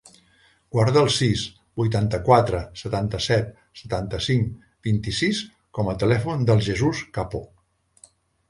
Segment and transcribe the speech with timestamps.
[0.75, 1.43] Guarda el sis,
[1.81, 3.53] vuitanta-quatre, setanta-set,
[3.83, 5.45] setanta-cinc, vint-i-sis
[5.79, 7.45] com a telèfon del Jesús Capo.